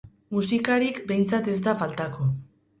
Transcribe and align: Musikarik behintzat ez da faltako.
Musikarik 0.37 0.97
behintzat 1.13 1.53
ez 1.55 1.57
da 1.71 1.79
faltako. 1.85 2.31